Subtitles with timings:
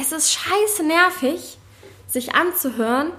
[0.00, 1.58] es ist scheiße nervig,
[2.06, 3.12] sich anzuhören.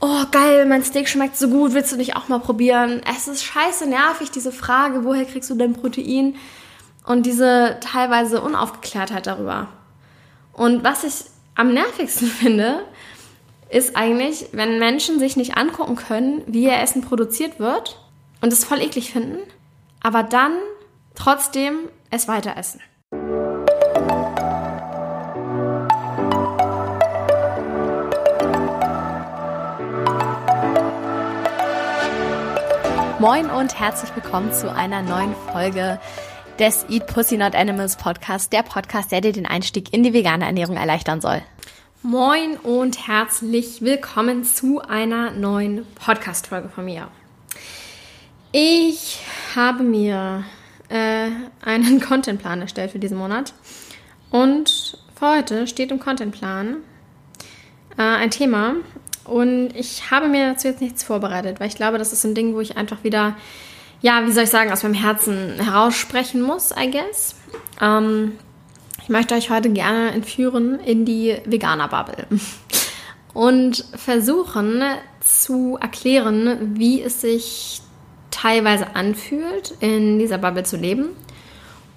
[0.00, 3.02] Oh, geil, mein Steak schmeckt so gut, willst du nicht auch mal probieren?
[3.08, 6.36] Es ist scheiße nervig, diese Frage, woher kriegst du denn Protein?
[7.04, 9.68] Und diese teilweise Unaufgeklärtheit darüber.
[10.52, 12.84] Und was ich am nervigsten finde,
[13.70, 17.98] ist eigentlich, wenn Menschen sich nicht angucken können, wie ihr Essen produziert wird
[18.40, 19.38] und es voll eklig finden,
[20.02, 20.52] aber dann
[21.14, 22.80] trotzdem es weiter essen.
[33.22, 36.00] Moin und herzlich willkommen zu einer neuen Folge
[36.58, 40.44] des Eat Pussy Not Animals Podcast, der Podcast, der dir den Einstieg in die vegane
[40.44, 41.40] Ernährung erleichtern soll.
[42.02, 47.06] Moin und herzlich willkommen zu einer neuen Podcast-Folge von mir.
[48.50, 49.20] Ich
[49.54, 50.42] habe mir
[50.88, 51.28] äh,
[51.64, 53.54] einen Contentplan erstellt für diesen Monat
[54.30, 56.78] und für heute steht im Contentplan
[57.96, 58.74] äh, ein Thema,
[59.24, 62.54] und ich habe mir dazu jetzt nichts vorbereitet, weil ich glaube, das ist ein Ding,
[62.54, 63.36] wo ich einfach wieder,
[64.00, 67.36] ja, wie soll ich sagen, aus meinem Herzen heraussprechen muss, I guess.
[67.80, 68.32] Ähm,
[69.02, 72.26] ich möchte euch heute gerne entführen in die Veganer-Bubble
[73.34, 74.82] und versuchen
[75.20, 77.82] zu erklären, wie es sich
[78.30, 81.10] teilweise anfühlt, in dieser Bubble zu leben.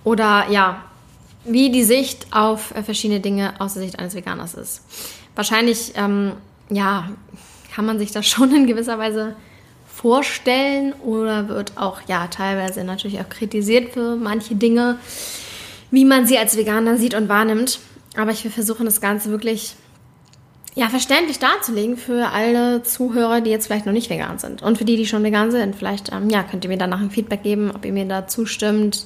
[0.03, 0.83] Oder ja,
[1.45, 4.83] wie die Sicht auf verschiedene Dinge aus der Sicht eines Veganers ist.
[5.35, 6.33] Wahrscheinlich ähm,
[6.69, 7.09] ja,
[7.73, 9.35] kann man sich das schon in gewisser Weise
[9.93, 14.99] vorstellen oder wird auch ja teilweise natürlich auch kritisiert für manche Dinge,
[15.89, 17.79] wie man sie als Veganer sieht und wahrnimmt.
[18.17, 19.75] Aber ich will versuchen, das Ganze wirklich
[20.75, 24.61] ja, verständlich darzulegen für alle Zuhörer, die jetzt vielleicht noch nicht vegan sind.
[24.61, 27.11] Und für die, die schon vegan sind, vielleicht ähm, ja, könnt ihr mir danach ein
[27.11, 29.05] Feedback geben, ob ihr mir da zustimmt,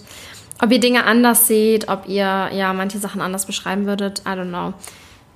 [0.61, 4.23] ob ihr Dinge anders seht, ob ihr ja manche Sachen anders beschreiben würdet.
[4.25, 4.73] I don't know.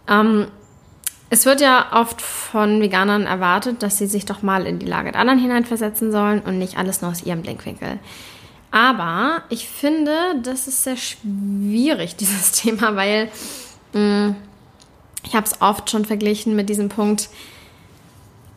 [0.10, 0.48] Ähm,
[1.34, 5.12] es wird ja oft von Veganern erwartet, dass sie sich doch mal in die Lage
[5.12, 7.98] der anderen hineinversetzen sollen und nicht alles nur aus ihrem Blickwinkel.
[8.70, 10.14] Aber ich finde,
[10.44, 13.32] das ist sehr schwierig, dieses Thema, weil
[13.94, 14.36] mh, mm,
[15.24, 17.30] ich habe es oft schon verglichen mit diesem Punkt,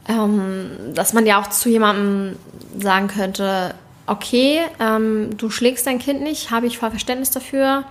[0.06, 2.36] ähm, dass man ja auch zu jemandem
[2.78, 3.74] sagen könnte,
[4.06, 7.84] okay, ähm, du schlägst dein Kind nicht, habe ich voll Verständnis dafür,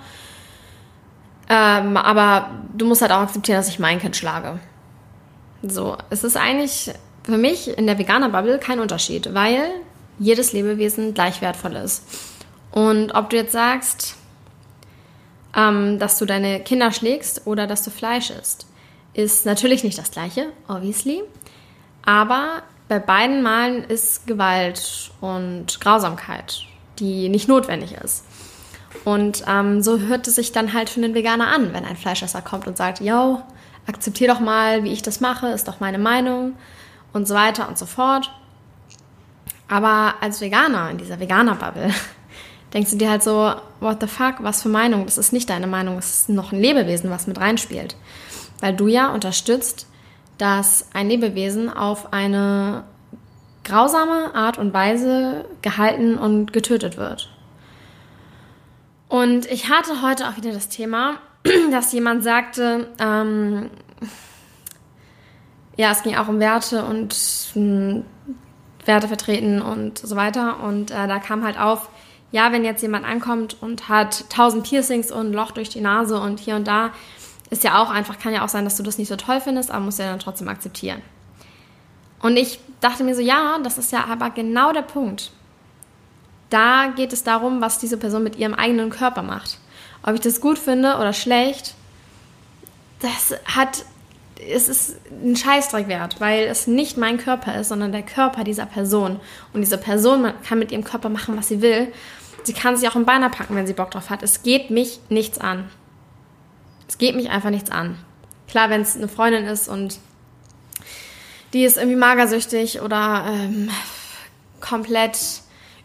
[1.50, 4.60] ähm, aber du musst halt auch akzeptieren, dass ich mein Kind schlage.
[5.62, 6.92] So, es ist eigentlich
[7.24, 9.70] für mich in der Veganer-Bubble kein Unterschied, weil
[10.20, 12.04] jedes Lebewesen gleich wertvoll ist.
[12.72, 14.16] Und ob du jetzt sagst,
[15.56, 18.68] ähm, dass du deine Kinder schlägst oder dass du Fleisch isst,
[19.14, 21.24] ist natürlich nicht das gleiche, obviously.
[22.06, 26.64] Aber bei beiden Malen ist Gewalt und Grausamkeit,
[27.00, 28.26] die nicht notwendig ist.
[29.06, 32.42] Und ähm, so hört es sich dann halt für einen Veganer an, wenn ein Fleischesser
[32.42, 33.42] kommt und sagt, yo,
[33.88, 36.54] akzeptiere doch mal, wie ich das mache, ist doch meine Meinung
[37.14, 38.32] und so weiter und so fort.
[39.68, 41.94] Aber als Veganer, in dieser Veganer-Bubble,
[42.74, 45.06] denkst du dir halt so, what the fuck, was für Meinung?
[45.06, 47.96] Das ist nicht deine Meinung, es ist noch ein Lebewesen, was mit reinspielt.
[48.60, 49.88] Weil du ja unterstützt,
[50.38, 52.84] dass ein Lebewesen auf eine
[53.64, 57.30] grausame Art und Weise gehalten und getötet wird.
[59.08, 61.18] Und ich hatte heute auch wieder das Thema,
[61.72, 63.70] dass jemand sagte, ähm,
[65.78, 67.16] ja, es ging auch um Werte und
[67.56, 68.06] mh, hm,
[68.86, 70.64] Werte vertreten und so weiter.
[70.64, 71.90] Und äh, da kam halt auf,
[72.32, 76.20] ja, wenn jetzt jemand ankommt und hat tausend Piercings und ein Loch durch die Nase
[76.20, 76.92] und hier und da,
[77.50, 79.72] ist ja auch einfach, kann ja auch sein, dass du das nicht so toll findest,
[79.72, 81.02] aber musst ja dann trotzdem akzeptieren.
[82.22, 85.32] Und ich dachte mir so, ja, das ist ja aber genau der Punkt.
[86.50, 89.60] Da geht es darum, was diese Person mit ihrem eigenen Körper macht.
[90.08, 91.74] Ob ich das gut finde oder schlecht,
[93.00, 93.86] das hat,
[94.48, 98.68] es ist ein Scheißdreck wert, weil es nicht mein Körper ist, sondern der Körper dieser
[98.68, 99.20] Person.
[99.52, 101.92] Und diese Person kann mit ihrem Körper machen, was sie will.
[102.44, 104.22] Sie kann sich auch im Beiner packen, wenn sie Bock drauf hat.
[104.22, 105.70] Es geht mich nichts an.
[106.88, 107.98] Es geht mich einfach nichts an.
[108.48, 109.98] Klar, wenn es eine Freundin ist und
[111.54, 113.72] die ist irgendwie magersüchtig oder ähm,
[114.62, 115.18] komplett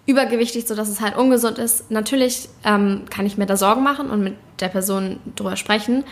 [0.07, 1.91] übergewichtig, sodass es halt ungesund ist.
[1.91, 6.05] Natürlich ähm, kann ich mir da Sorgen machen und mit der Person drüber sprechen.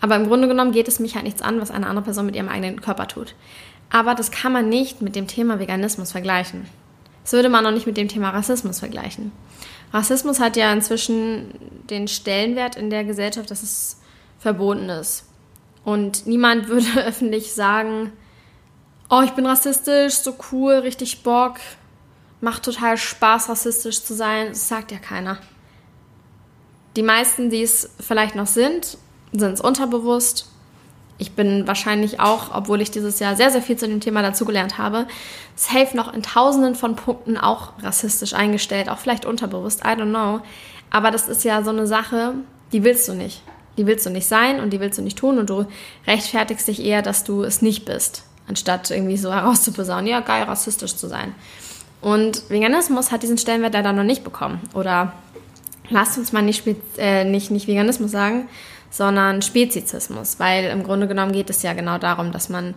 [0.00, 2.36] Aber im Grunde genommen geht es mich halt nichts an, was eine andere Person mit
[2.36, 3.34] ihrem eigenen Körper tut.
[3.90, 6.66] Aber das kann man nicht mit dem Thema Veganismus vergleichen.
[7.22, 9.32] Das würde man auch nicht mit dem Thema Rassismus vergleichen.
[9.92, 11.54] Rassismus hat ja inzwischen
[11.88, 14.00] den Stellenwert in der Gesellschaft, dass es
[14.38, 15.24] verboten ist.
[15.84, 18.12] Und niemand würde öffentlich sagen,
[19.08, 21.56] oh, ich bin rassistisch, so cool, richtig Bock,
[22.44, 24.48] macht total Spaß, rassistisch zu sein.
[24.50, 25.38] Das sagt ja keiner.
[26.94, 28.98] Die meisten, die es vielleicht noch sind,
[29.32, 30.50] sind es unterbewusst.
[31.16, 34.78] Ich bin wahrscheinlich auch, obwohl ich dieses Jahr sehr, sehr viel zu dem Thema dazugelernt
[34.78, 35.06] habe,
[35.56, 40.40] safe noch in tausenden von Punkten auch rassistisch eingestellt, auch vielleicht unterbewusst, I don't know.
[40.90, 42.34] Aber das ist ja so eine Sache,
[42.72, 43.42] die willst du nicht.
[43.78, 45.66] Die willst du nicht sein und die willst du nicht tun und du
[46.06, 50.94] rechtfertigst dich eher, dass du es nicht bist, anstatt irgendwie so herauszuposaunen, ja, geil, rassistisch
[50.94, 51.34] zu sein.
[52.04, 54.60] Und Veganismus hat diesen Stellenwert leider noch nicht bekommen.
[54.74, 55.14] Oder
[55.88, 56.62] lasst uns mal nicht,
[56.98, 58.46] äh, nicht, nicht Veganismus sagen,
[58.90, 62.74] sondern Spezizismus, weil im Grunde genommen geht es ja genau darum, dass man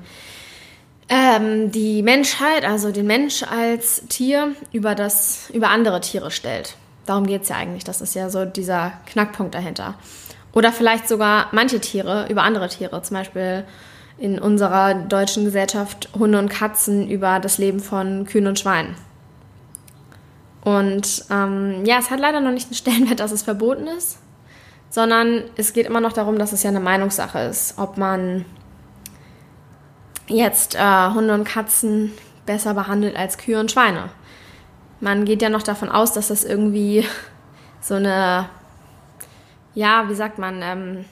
[1.09, 6.75] ähm, die Menschheit, also den Mensch als Tier, über, das, über andere Tiere stellt.
[7.05, 7.83] Darum geht es ja eigentlich.
[7.83, 9.95] Das ist ja so dieser Knackpunkt dahinter.
[10.53, 13.03] Oder vielleicht sogar manche Tiere über andere Tiere.
[13.03, 13.65] Zum Beispiel
[14.17, 18.95] in unserer deutschen Gesellschaft Hunde und Katzen über das Leben von Kühen und Schweinen.
[20.67, 24.19] Und ähm, ja, es hat leider noch nicht einen Stellenwert, dass es verboten ist,
[24.89, 28.45] sondern es geht immer noch darum, dass es ja eine Meinungssache ist, ob man
[30.27, 32.11] jetzt äh, Hunde und Katzen
[32.45, 34.09] besser behandelt als Kühe und Schweine
[34.99, 37.05] man geht ja noch davon aus, dass das irgendwie
[37.81, 38.49] so eine,
[39.75, 41.05] ja, wie sagt man, ähm,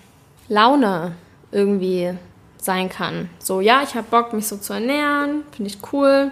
[0.48, 1.14] Laune
[1.52, 2.14] irgendwie
[2.58, 3.30] sein kann.
[3.40, 6.32] So, ja, ich habe Bock, mich so zu ernähren, finde ich cool.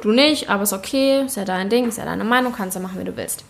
[0.00, 2.80] Du nicht, aber ist okay, ist ja dein Ding, ist ja deine Meinung, kannst du
[2.80, 3.44] machen, wie du willst.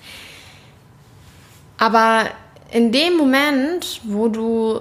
[1.76, 2.26] Aber
[2.70, 4.80] in dem Moment, wo du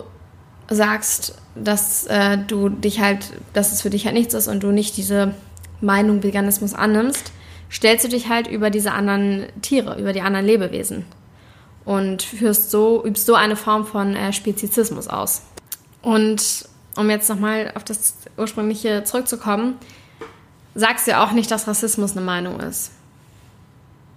[0.70, 4.72] sagst, dass äh, du dich halt, dass es für dich halt nichts ist und du
[4.72, 5.34] nicht diese
[5.82, 7.32] Meinung Veganismus annimmst,
[7.72, 11.06] stellst du dich halt über diese anderen Tiere, über die anderen Lebewesen
[11.86, 15.44] und führst so, übst so eine Form von äh, Spezizismus aus.
[16.02, 19.76] Und um jetzt nochmal auf das ursprüngliche zurückzukommen,
[20.78, 22.92] sagst du ja auch nicht, dass Rassismus eine Meinung ist.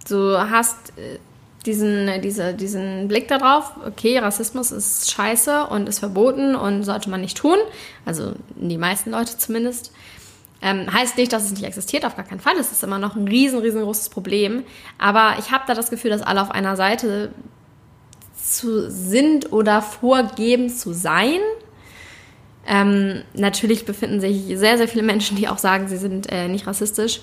[0.09, 1.19] Du hast äh,
[1.67, 7.21] diesen, diese, diesen Blick darauf, okay, Rassismus ist scheiße und ist verboten und sollte man
[7.21, 7.57] nicht tun.
[8.05, 9.93] Also die meisten Leute zumindest.
[10.63, 12.57] Ähm, heißt nicht, dass es nicht existiert, auf gar keinen Fall.
[12.59, 14.65] Es ist immer noch ein riesen, riesengroßes Problem.
[14.99, 17.31] Aber ich habe da das Gefühl, dass alle auf einer Seite
[18.43, 21.41] zu, sind oder vorgeben zu sein.
[22.67, 26.67] Ähm, natürlich befinden sich sehr, sehr viele Menschen, die auch sagen, sie sind äh, nicht
[26.67, 27.21] rassistisch.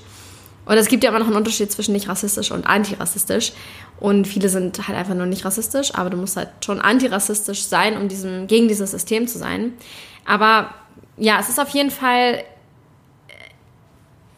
[0.66, 3.54] Und es gibt ja immer noch einen Unterschied zwischen nicht rassistisch und antirassistisch.
[4.00, 7.96] Und viele sind halt einfach nur nicht rassistisch, aber du musst halt schon antirassistisch sein,
[7.96, 9.74] um diesem, gegen dieses System zu sein.
[10.26, 10.74] Aber
[11.16, 12.44] ja, es ist auf jeden Fall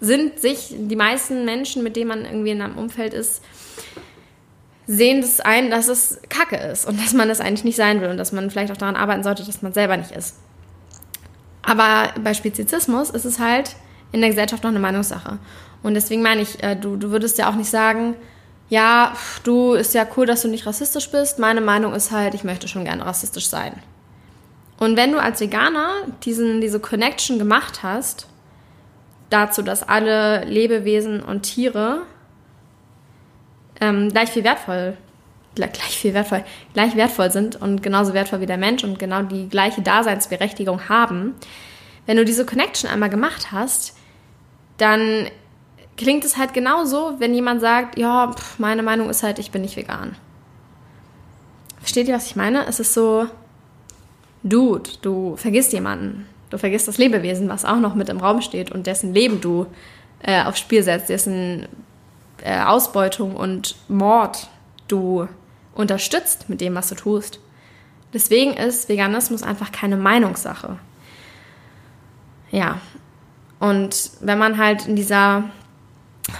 [0.02, 3.44] sind sich die meisten Menschen, mit denen man irgendwie in einem Umfeld ist,
[4.88, 8.10] sehen das ein, dass es Kacke ist und dass man das eigentlich nicht sein will
[8.10, 10.36] und dass man vielleicht auch daran arbeiten sollte, dass man selber nicht ist.
[11.62, 13.76] Aber bei Spezizismus ist es halt
[14.12, 15.38] in der Gesellschaft noch eine Meinungssache.
[15.84, 18.16] Und deswegen meine ich, äh, du, du würdest ja auch nicht sagen,
[18.70, 19.14] ja,
[19.44, 21.40] du ist ja cool, dass du nicht rassistisch bist.
[21.40, 23.74] Meine Meinung ist halt, ich möchte schon gerne rassistisch sein.
[24.78, 25.90] Und wenn du als Veganer
[26.24, 28.28] diesen, diese Connection gemacht hast
[29.30, 32.04] dazu, dass alle Lebewesen und Tiere
[33.82, 34.98] ähm, gleich viel wertvoll,
[35.56, 36.44] gleich viel wertvoll,
[36.74, 41.36] gleich wertvoll sind und genauso wertvoll wie der Mensch und genau die gleiche Daseinsberechtigung haben.
[42.06, 43.96] Wenn du diese Connection einmal gemacht hast,
[44.78, 45.28] dann
[45.98, 49.62] klingt es halt genauso, wenn jemand sagt, ja, pff, meine Meinung ist halt, ich bin
[49.62, 50.16] nicht vegan.
[51.80, 52.66] Versteht ihr, was ich meine?
[52.68, 53.28] Es ist so,
[54.44, 56.28] Dude, du vergisst jemanden.
[56.50, 59.68] Du vergisst das Lebewesen, was auch noch mit im Raum steht und dessen Leben du
[60.24, 61.68] äh, aufs Spiel setzt, dessen
[62.44, 64.48] äh, Ausbeutung und Mord
[64.88, 65.28] du
[65.80, 67.40] unterstützt mit dem, was du tust.
[68.14, 70.78] Deswegen ist Veganismus einfach keine Meinungssache.
[72.52, 72.82] Ja.
[73.60, 75.44] Und wenn man halt in dieser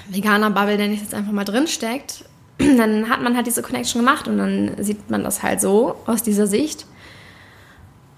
[0.10, 2.26] Veganer-Bubble, nenne ich jetzt einfach mal drin steckt,
[2.58, 6.22] dann hat man halt diese Connection gemacht und dann sieht man das halt so aus
[6.22, 6.86] dieser Sicht.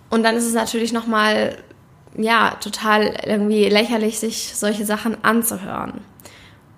[0.10, 1.58] Und dann ist es natürlich nochmal
[2.18, 6.02] ja, total irgendwie lächerlich, sich solche Sachen anzuhören.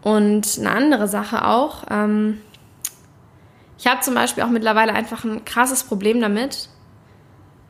[0.02, 2.40] Und eine andere Sache auch, ähm,
[3.84, 6.70] ich habe zum Beispiel auch mittlerweile einfach ein krasses Problem damit,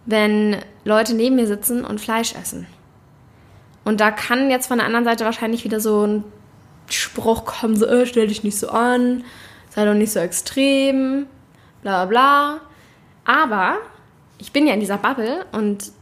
[0.05, 2.67] wenn Leute neben mir sitzen und Fleisch essen.
[3.83, 6.23] Und da kann jetzt von der anderen Seite wahrscheinlich wieder so ein
[6.87, 9.23] Spruch kommen, so, äh, stell dich nicht so an,
[9.71, 11.25] sei doch nicht so extrem,
[11.81, 12.61] bla bla bla.
[13.25, 13.77] Aber
[14.37, 15.93] ich bin ja in dieser Bubble und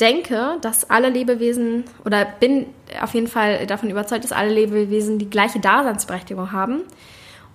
[0.00, 2.66] denke, dass alle Lebewesen oder bin
[3.00, 6.82] auf jeden Fall davon überzeugt, dass alle Lebewesen die gleiche Daseinsberechtigung haben.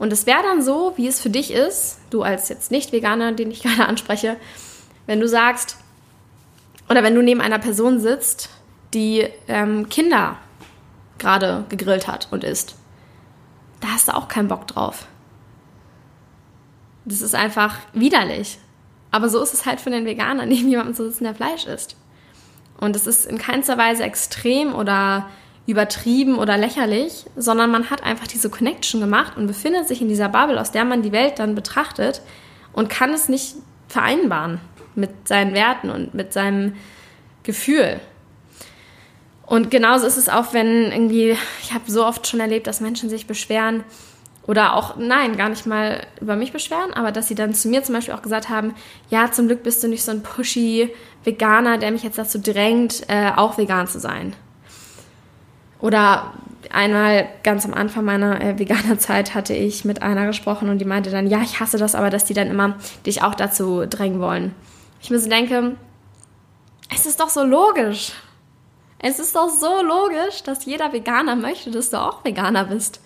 [0.01, 3.51] Und es wäre dann so, wie es für dich ist, du als jetzt Nicht-Veganer, den
[3.51, 4.35] ich gerade anspreche,
[5.05, 5.77] wenn du sagst,
[6.89, 8.49] oder wenn du neben einer Person sitzt,
[8.95, 10.37] die ähm, Kinder
[11.19, 12.73] gerade gegrillt hat und isst,
[13.79, 15.05] da hast du auch keinen Bock drauf.
[17.05, 18.57] Das ist einfach widerlich.
[19.11, 21.95] Aber so ist es halt für den Veganer, neben jemandem zu sitzen, der Fleisch isst.
[22.79, 25.29] Und es ist in keinster Weise extrem oder
[25.67, 30.29] übertrieben oder lächerlich, sondern man hat einfach diese Connection gemacht und befindet sich in dieser
[30.29, 32.21] Bubble, aus der man die Welt dann betrachtet
[32.73, 33.55] und kann es nicht
[33.87, 34.59] vereinbaren
[34.95, 36.73] mit seinen Werten und mit seinem
[37.43, 37.99] Gefühl.
[39.45, 43.09] Und genauso ist es auch, wenn irgendwie, ich habe so oft schon erlebt, dass Menschen
[43.09, 43.83] sich beschweren
[44.47, 47.83] oder auch, nein, gar nicht mal über mich beschweren, aber dass sie dann zu mir
[47.83, 48.73] zum Beispiel auch gesagt haben,
[49.09, 53.03] ja, zum Glück bist du nicht so ein pushy Veganer, der mich jetzt dazu drängt,
[53.07, 54.33] äh, auch vegan zu sein.
[55.81, 56.33] Oder
[56.69, 60.85] einmal ganz am Anfang meiner äh, veganer Zeit hatte ich mit einer gesprochen und die
[60.85, 64.19] meinte dann, ja, ich hasse das, aber dass die dann immer dich auch dazu drängen
[64.19, 64.55] wollen.
[65.01, 65.75] Ich mir so denke,
[66.93, 68.13] es ist doch so logisch.
[68.99, 73.01] Es ist doch so logisch, dass jeder Veganer möchte, dass du auch Veganer bist.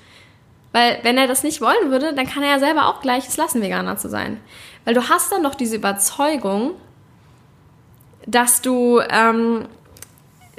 [0.74, 3.38] Weil wenn er das nicht wollen würde, dann kann er ja selber auch gleich es
[3.38, 4.42] lassen, Veganer zu sein.
[4.84, 6.72] Weil du hast dann doch diese Überzeugung,
[8.28, 9.68] dass du ähm,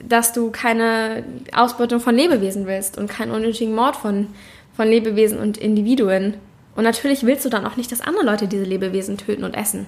[0.03, 4.29] dass du keine Ausbeutung von Lebewesen willst und keinen unnötigen Mord von,
[4.77, 6.35] von Lebewesen und Individuen.
[6.75, 9.87] Und natürlich willst du dann auch nicht, dass andere Leute diese Lebewesen töten und essen.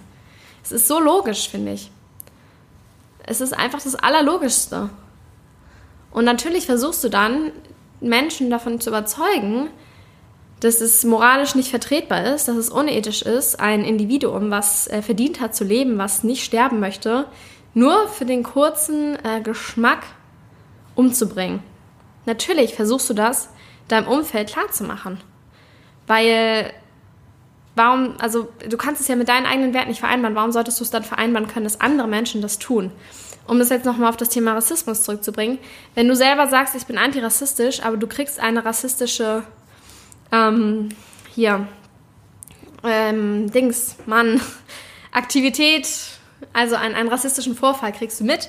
[0.65, 1.91] Es ist so logisch, finde ich.
[3.27, 4.89] Es ist einfach das Allerlogischste.
[6.11, 7.53] Und natürlich versuchst du dann,
[8.01, 9.69] Menschen davon zu überzeugen,
[10.61, 15.41] dass es moralisch nicht vertretbar ist, dass es unethisch ist, ein Individuum, was äh, verdient
[15.41, 17.27] hat zu leben, was nicht sterben möchte,
[17.79, 20.05] nur für den kurzen äh, Geschmack
[20.95, 21.63] umzubringen.
[22.27, 23.51] Natürlich versuchst du das
[23.87, 25.21] deinem Umfeld klarzumachen.
[26.07, 26.73] Weil,
[27.77, 30.85] warum, also du kannst es ja mit deinen eigenen Werten nicht vereinbaren, warum solltest du
[30.85, 32.91] es dann vereinbaren können, dass andere Menschen das tun?
[33.47, 35.59] Um das jetzt nochmal auf das Thema Rassismus zurückzubringen.
[35.95, 39.45] Wenn du selber sagst, ich bin antirassistisch, aber du kriegst eine rassistische,
[40.33, 40.91] ähm,
[41.35, 41.67] hier,
[42.83, 44.41] ähm, Dings, Mann,
[45.13, 46.18] Aktivität,
[46.53, 48.49] also einen, einen rassistischen Vorfall kriegst du mit,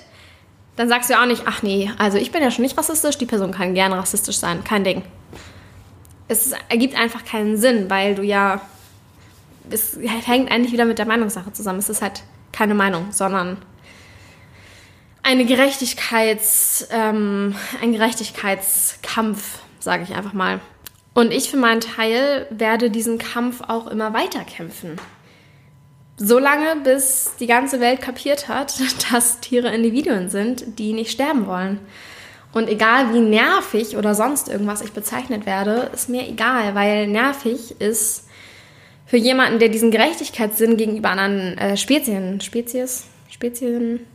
[0.76, 3.18] dann sagst du ja auch nicht, ach nee, also ich bin ja schon nicht rassistisch,
[3.18, 5.04] die Person kann gerne rassistisch sein, kein Ding.
[6.28, 8.62] Es ist, ergibt einfach keinen Sinn, weil du ja,
[9.70, 11.80] es hängt eigentlich wieder mit der Meinungssache zusammen.
[11.80, 13.58] Es ist halt keine Meinung, sondern
[15.24, 20.60] eine Gerechtigkeits, ähm, ein Gerechtigkeitskampf, sage ich einfach mal.
[21.14, 24.98] Und ich für meinen Teil werde diesen Kampf auch immer weiter kämpfen
[26.20, 28.74] so lange, bis die ganze Welt kapiert hat,
[29.12, 31.80] dass Tiere Individuen sind, die nicht sterben wollen.
[32.52, 37.80] Und egal wie nervig oder sonst irgendwas ich bezeichnet werde, ist mir egal, weil nervig
[37.80, 38.28] ist
[39.06, 44.06] für jemanden, der diesen Gerechtigkeitssinn gegenüber anderen äh, Spezien, Spezies, Spezien,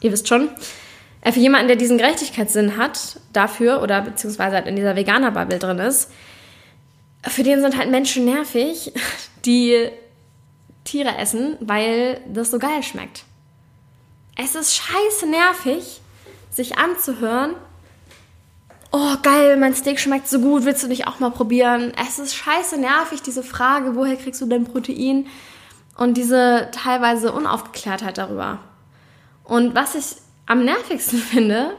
[0.00, 0.48] ihr wisst schon,
[1.20, 5.78] äh, für jemanden, der diesen Gerechtigkeitssinn hat, dafür oder beziehungsweise halt in dieser Veganer-Bubble drin
[5.78, 6.10] ist,
[7.22, 8.92] für den sind halt Menschen nervig,
[9.44, 9.90] die
[10.88, 13.24] Tiere essen, weil das so geil schmeckt.
[14.36, 16.00] Es ist scheiße nervig,
[16.50, 17.54] sich anzuhören.
[18.90, 21.92] Oh, geil, mein Steak schmeckt so gut, willst du nicht auch mal probieren?
[22.02, 25.26] Es ist scheiße nervig, diese Frage, woher kriegst du dein Protein?
[25.96, 28.60] Und diese teilweise Unaufgeklärtheit darüber.
[29.44, 30.16] Und was ich
[30.46, 31.72] am nervigsten finde,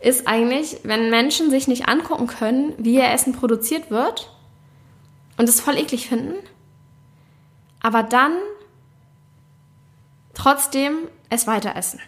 [0.00, 4.30] ist eigentlich, wenn Menschen sich nicht angucken können, wie ihr Essen produziert wird
[5.38, 6.34] und es voll eklig finden
[7.88, 8.32] aber dann
[10.34, 12.00] trotzdem es weiter essen.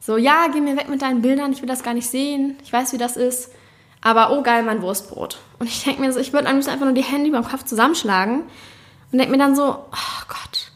[0.00, 2.72] So, ja, geh mir weg mit deinen Bildern, ich will das gar nicht sehen, ich
[2.72, 3.52] weiß, wie das ist,
[4.00, 5.38] aber oh geil, mein Wurstbrot.
[5.60, 7.46] Und ich denke mir so, ich würde am liebsten einfach nur die Hände über dem
[7.46, 8.42] Kopf zusammenschlagen
[9.12, 10.72] und denke mir dann so, oh Gott,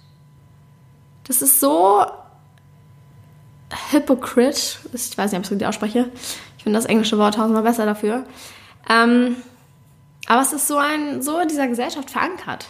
[1.25, 2.07] das ist so
[3.91, 6.13] hypocrite, ich weiß nicht, ob ich es richtig ausspreche,
[6.59, 8.25] ich finde das englische Wort tausendmal besser dafür,
[8.89, 9.35] ähm,
[10.29, 12.69] aber es ist so ein, so in dieser Gesellschaft verankert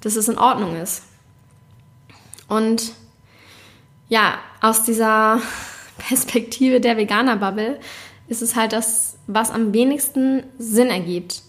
[0.00, 1.02] dass es in Ordnung ist.
[2.48, 2.92] Und
[4.08, 5.40] ja, aus dieser
[5.98, 7.78] Perspektive der Veganer-Bubble
[8.28, 11.42] ist es halt das, was am wenigsten Sinn ergibt.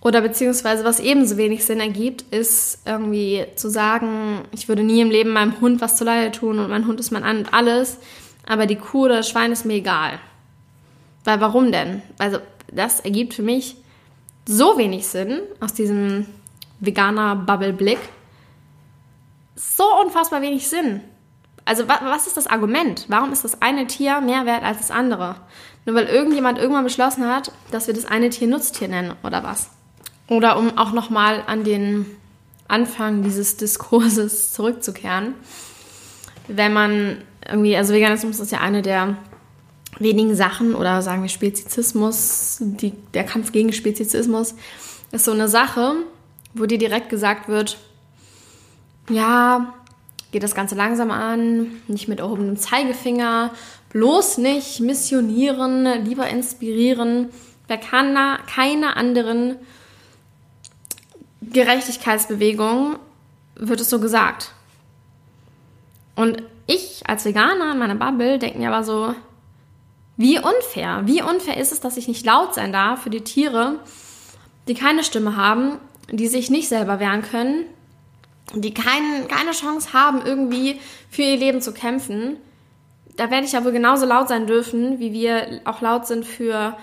[0.00, 5.10] Oder beziehungsweise was ebenso wenig Sinn ergibt, ist irgendwie zu sagen, ich würde nie im
[5.10, 7.98] Leben meinem Hund was zu Leide tun und mein Hund ist mein An und alles,
[8.46, 10.20] aber die Kuh oder das Schwein ist mir egal.
[11.24, 12.02] Weil warum denn?
[12.18, 12.38] Also
[12.72, 13.76] das ergibt für mich
[14.46, 16.26] so wenig Sinn aus diesem
[16.80, 17.98] veganer Bubble-Blick
[19.56, 21.00] so unfassbar wenig Sinn.
[21.64, 23.06] Also was ist das Argument?
[23.08, 25.36] Warum ist das eine Tier mehr wert als das andere?
[25.84, 29.70] Nur weil irgendjemand irgendwann beschlossen hat, dass wir das eine Tier Nutztier nennen oder was?
[30.28, 32.06] Oder um auch nochmal an den
[32.68, 35.34] Anfang dieses Diskurses zurückzukehren.
[36.48, 39.16] Wenn man irgendwie, also Veganismus ist ja eine der
[39.98, 44.54] wenigen Sachen oder sagen wir Spezizismus, die, der Kampf gegen Spezizismus
[45.10, 45.94] ist so eine Sache,
[46.58, 47.78] wo dir direkt gesagt wird,
[49.08, 49.74] ja,
[50.32, 53.52] geht das Ganze langsam an, nicht mit erhobenem Zeigefinger,
[53.90, 57.30] bloß nicht missionieren, lieber inspirieren.
[57.68, 59.56] Wer kann da keine anderen
[61.40, 62.98] Gerechtigkeitsbewegung
[63.54, 64.52] wird es so gesagt.
[66.14, 69.14] Und ich als Veganer in meiner Bubble denke mir aber so,
[70.16, 73.80] wie unfair, wie unfair ist es, dass ich nicht laut sein darf für die Tiere,
[74.66, 75.78] die keine Stimme haben,
[76.10, 77.64] die sich nicht selber wehren können,
[78.54, 82.36] die kein, keine Chance haben, irgendwie für ihr Leben zu kämpfen.
[83.16, 86.76] Da werde ich aber genauso laut sein dürfen, wie wir auch laut sind für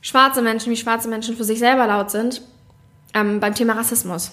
[0.00, 2.42] schwarze Menschen, wie schwarze Menschen für sich selber laut sind
[3.14, 4.32] ähm, beim Thema Rassismus.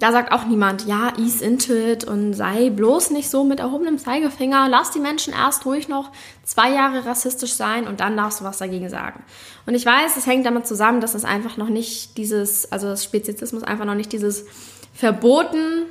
[0.00, 3.98] Da sagt auch niemand, ja, ease into it und sei bloß nicht so mit erhobenem
[3.98, 4.66] Zeigefinger.
[4.70, 6.10] Lass die Menschen erst ruhig noch
[6.42, 9.22] zwei Jahre rassistisch sein und dann darfst du was dagegen sagen.
[9.66, 13.04] Und ich weiß, es hängt damit zusammen, dass es einfach noch nicht dieses, also das
[13.04, 14.46] Speziesismus einfach noch nicht dieses
[14.94, 15.84] verboten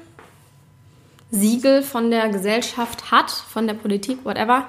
[1.30, 4.66] Siegel von der Gesellschaft hat, von der Politik, whatever.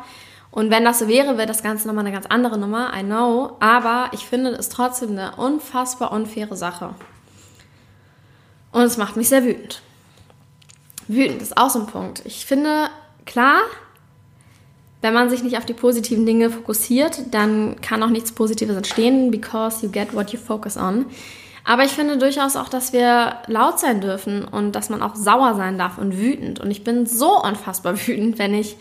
[0.50, 3.56] Und wenn das so wäre, wäre das Ganze nochmal eine ganz andere Nummer, I know.
[3.61, 6.94] Aber ich finde es trotzdem eine unfassbar unfaire Sache.
[8.72, 9.82] Und es macht mich sehr wütend.
[11.08, 12.22] Wütend ist auch so ein Punkt.
[12.24, 12.88] Ich finde,
[13.26, 13.62] klar,
[15.00, 19.30] wenn man sich nicht auf die positiven Dinge fokussiert, dann kann auch nichts Positives entstehen,
[19.30, 21.06] because you get what you focus on.
[21.64, 25.54] Aber ich finde durchaus auch, dass wir laut sein dürfen und dass man auch sauer
[25.54, 26.60] sein darf und wütend.
[26.60, 28.76] Und ich bin so unfassbar wütend, wenn ich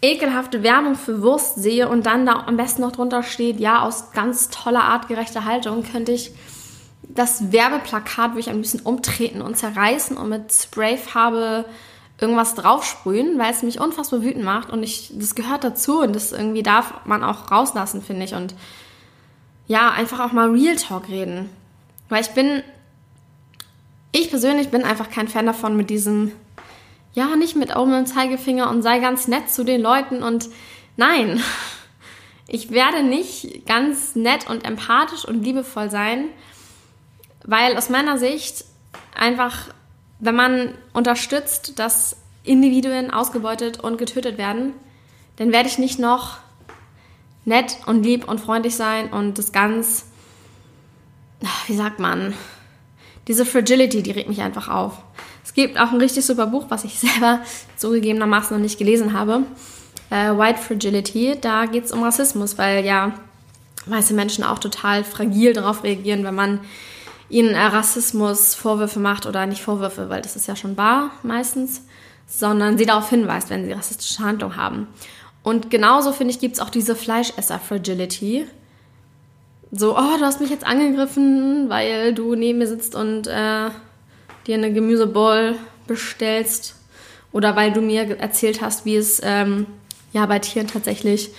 [0.00, 4.12] ekelhafte Werbung für Wurst sehe und dann da am besten noch drunter steht, ja, aus
[4.12, 6.32] ganz toller artgerechter Haltung könnte ich
[7.18, 11.64] das Werbeplakat würde ich ein bisschen umtreten und zerreißen und mit Sprayfarbe
[12.20, 16.30] irgendwas draufsprühen, weil es mich unfassbar wütend macht und ich, das gehört dazu und das
[16.30, 18.34] irgendwie darf man auch rauslassen, finde ich.
[18.34, 18.54] Und
[19.66, 21.50] ja, einfach auch mal Real Talk reden.
[22.08, 22.62] Weil ich bin,
[24.12, 26.30] ich persönlich bin einfach kein Fan davon mit diesem,
[27.14, 30.48] ja, nicht mit Augen und Zeigefinger und sei ganz nett zu den Leuten und
[30.96, 31.42] nein,
[32.46, 36.26] ich werde nicht ganz nett und empathisch und liebevoll sein,
[37.48, 38.66] weil aus meiner Sicht
[39.16, 39.68] einfach,
[40.20, 44.74] wenn man unterstützt, dass Individuen ausgebeutet und getötet werden,
[45.36, 46.36] dann werde ich nicht noch
[47.46, 50.04] nett und lieb und freundlich sein und das ganz,
[51.66, 52.34] wie sagt man,
[53.28, 54.98] diese Fragility, die regt mich einfach auf.
[55.42, 57.40] Es gibt auch ein richtig super Buch, was ich selber
[57.78, 59.44] zugegebenermaßen noch nicht gelesen habe.
[60.10, 63.14] Äh, White Fragility, da geht es um Rassismus, weil ja
[63.86, 66.60] weiße Menschen auch total fragil darauf reagieren, wenn man
[67.28, 71.82] ihnen Rassismus Vorwürfe macht oder nicht Vorwürfe, weil das ist ja schon wahr meistens,
[72.26, 74.86] sondern sie darauf hinweist, wenn sie rassistische Handlungen haben.
[75.42, 78.46] Und genauso, finde ich, gibt es auch diese Fleischesser-Fragility.
[79.70, 83.70] So, oh, du hast mich jetzt angegriffen, weil du neben mir sitzt und äh,
[84.46, 86.74] dir eine Gemüsebowl bestellst.
[87.32, 89.66] Oder weil du mir erzählt hast, wie es ähm,
[90.12, 91.30] ja bei Tieren tatsächlich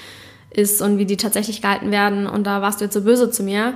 [0.52, 2.28] ist und wie die tatsächlich gehalten werden.
[2.28, 3.74] Und da warst du jetzt so böse zu mir.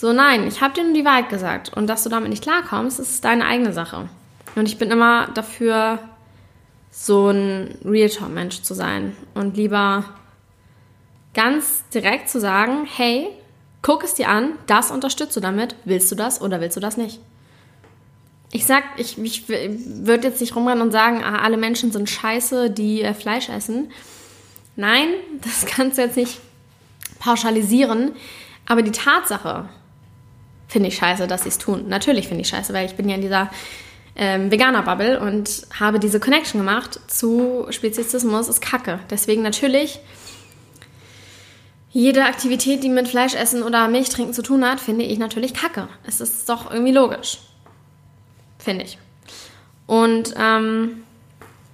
[0.00, 1.74] So, nein, ich habe dir nur die Wahrheit gesagt.
[1.76, 4.08] Und dass du damit nicht klarkommst, ist deine eigene Sache.
[4.56, 5.98] Und ich bin immer dafür,
[6.90, 9.14] so ein Real Talk-Mensch zu sein.
[9.34, 10.04] Und lieber
[11.34, 13.28] ganz direkt zu sagen, hey,
[13.82, 15.76] guck es dir an, das unterstützt du damit.
[15.84, 17.20] Willst du das oder willst du das nicht?
[18.52, 22.70] Ich sag, ich, ich würde jetzt nicht rumrennen und sagen, ah, alle Menschen sind scheiße,
[22.70, 23.92] die äh, Fleisch essen.
[24.76, 25.08] Nein,
[25.42, 26.40] das kannst du jetzt nicht
[27.18, 28.12] pauschalisieren.
[28.64, 29.68] Aber die Tatsache,
[30.70, 31.88] finde ich scheiße, dass sie es tun.
[31.88, 33.50] Natürlich finde ich scheiße, weil ich bin ja in dieser
[34.16, 39.00] ähm, Veganer-Bubble und habe diese Connection gemacht zu Speziesismus ist Kacke.
[39.10, 39.98] Deswegen natürlich
[41.90, 45.88] jede Aktivität, die mit Fleischessen oder Milch trinken zu tun hat, finde ich natürlich Kacke.
[46.06, 47.38] Es ist doch irgendwie logisch.
[48.58, 48.98] Finde ich.
[49.88, 51.02] Und ähm,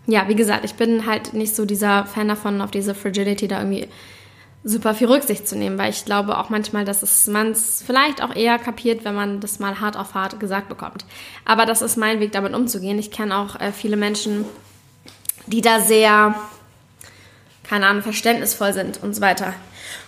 [0.06, 3.58] ja, wie gesagt, ich bin halt nicht so dieser Fan davon, auf diese Fragility da
[3.58, 3.88] irgendwie
[4.68, 8.34] super viel Rücksicht zu nehmen, weil ich glaube auch manchmal, dass man es vielleicht auch
[8.34, 11.04] eher kapiert, wenn man das mal hart auf hart gesagt bekommt.
[11.44, 12.98] Aber das ist mein Weg, damit umzugehen.
[12.98, 14.44] Ich kenne auch äh, viele Menschen,
[15.46, 16.34] die da sehr,
[17.62, 19.54] keine Ahnung, verständnisvoll sind und so weiter.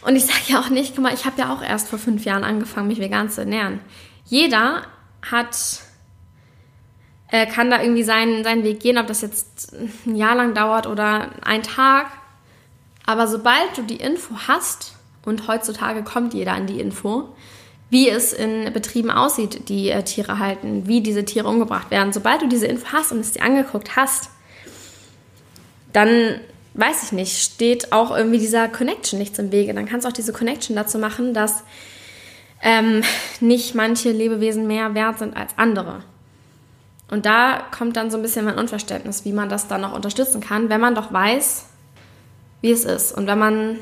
[0.02, 2.24] Und ich sage ja auch nicht, guck mal, ich habe ja auch erst vor fünf
[2.24, 3.78] Jahren angefangen, mich vegan zu ernähren.
[4.24, 4.82] Jeder
[5.22, 5.56] hat,
[7.28, 9.72] äh, kann da irgendwie seinen, seinen Weg gehen, ob das jetzt
[10.04, 12.06] ein Jahr lang dauert oder ein Tag
[13.08, 14.92] aber sobald du die Info hast,
[15.24, 17.30] und heutzutage kommt jeder an die Info,
[17.88, 22.42] wie es in Betrieben aussieht, die äh, Tiere halten, wie diese Tiere umgebracht werden, sobald
[22.42, 24.28] du diese Info hast und es dir angeguckt hast,
[25.94, 26.38] dann
[26.74, 29.72] weiß ich nicht, steht auch irgendwie dieser Connection nichts im Wege.
[29.72, 31.64] Dann kannst du auch diese Connection dazu machen, dass
[32.62, 33.02] ähm,
[33.40, 36.04] nicht manche Lebewesen mehr wert sind als andere.
[37.10, 40.42] Und da kommt dann so ein bisschen mein Unverständnis, wie man das dann noch unterstützen
[40.42, 41.67] kann, wenn man doch weiß,
[42.60, 43.12] wie es ist.
[43.12, 43.78] Und wenn man,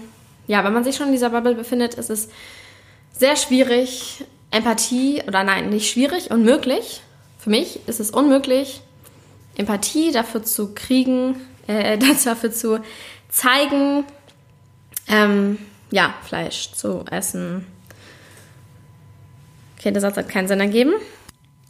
[0.46, 2.28] ja, wenn man sich schon in dieser Bubble befindet, ist es
[3.12, 7.02] sehr schwierig, Empathie, oder nein, nicht schwierig, unmöglich.
[7.38, 8.80] Für mich ist es unmöglich,
[9.56, 11.36] Empathie dafür zu kriegen,
[11.66, 12.80] äh, dafür zu
[13.28, 14.04] zeigen,
[15.08, 15.58] ähm,
[15.90, 17.66] ja, Fleisch zu essen.
[19.78, 20.92] Okay, der Satz hat keinen Sinn ergeben.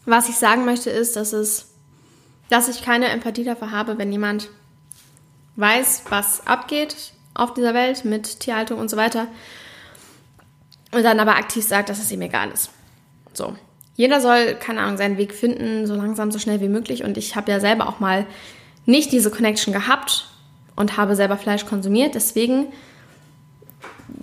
[0.04, 1.68] Was ich sagen möchte ist, dass es,
[2.48, 4.48] dass ich keine Empathie dafür habe, wenn jemand
[5.56, 9.26] weiß, was abgeht auf dieser Welt mit Tierhaltung und so weiter
[10.92, 12.70] und dann aber aktiv sagt, dass es ihm egal ist.
[13.32, 13.54] So.
[13.96, 17.02] Jeder soll, keine Ahnung, seinen Weg finden, so langsam, so schnell wie möglich.
[17.02, 18.26] Und ich habe ja selber auch mal
[18.84, 20.28] nicht diese Connection gehabt
[20.76, 22.14] und habe selber Fleisch konsumiert.
[22.14, 22.66] Deswegen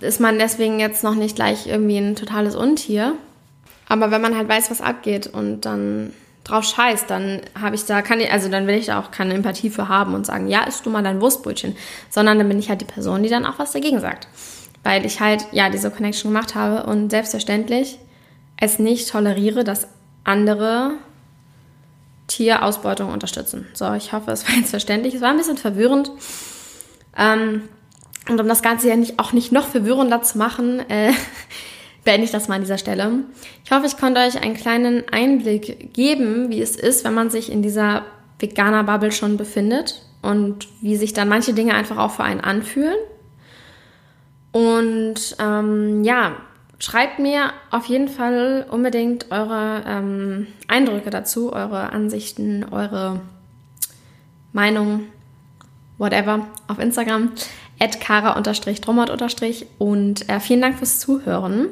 [0.00, 3.14] ist man deswegen jetzt noch nicht gleich irgendwie ein totales Untier.
[3.88, 6.12] Aber wenn man halt weiß, was abgeht und dann
[6.44, 9.70] drauf scheißt, dann habe ich da keine, also dann will ich da auch keine Empathie
[9.70, 11.74] für haben und sagen, ja, isst du mal dein Wurstbrötchen,
[12.10, 14.28] sondern dann bin ich halt die Person, die dann auch was dagegen sagt.
[14.82, 17.98] Weil ich halt, ja, diese Connection gemacht habe und selbstverständlich
[18.56, 19.88] es nicht toleriere, dass
[20.22, 20.92] andere
[22.26, 23.66] Tierausbeutung unterstützen.
[23.74, 25.14] So, ich hoffe, es war jetzt verständlich.
[25.14, 26.10] Es war ein bisschen verwirrend.
[27.16, 27.68] Ähm,
[28.28, 31.12] und um das Ganze ja nicht, auch nicht noch verwirrender zu machen, äh,
[32.04, 33.24] beende ich das mal an dieser Stelle.
[33.64, 37.50] Ich hoffe, ich konnte euch einen kleinen Einblick geben, wie es ist, wenn man sich
[37.50, 38.04] in dieser
[38.38, 42.96] Veganer-Bubble schon befindet und wie sich dann manche Dinge einfach auch für einen anfühlen.
[44.52, 46.36] Und ähm, ja,
[46.78, 53.20] schreibt mir auf jeden Fall unbedingt eure ähm, Eindrücke dazu, eure Ansichten, eure
[54.52, 55.06] Meinung,
[55.98, 57.32] whatever, auf Instagram
[57.88, 59.10] kara-drummert-
[59.78, 61.68] und äh, vielen Dank fürs Zuhören.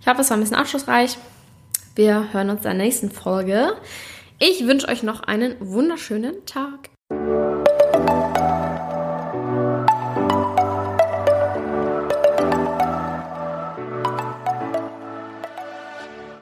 [0.00, 1.16] Ich hoffe, es war ein bisschen aufschlussreich.
[1.94, 3.74] Wir hören uns in der nächsten Folge.
[4.38, 6.89] Ich wünsche euch noch einen wunderschönen Tag.